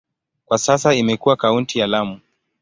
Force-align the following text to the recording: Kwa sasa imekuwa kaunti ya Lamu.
Kwa 0.45 0.57
sasa 0.57 0.93
imekuwa 0.93 1.35
kaunti 1.37 1.79
ya 1.79 1.87
Lamu. 1.87 2.19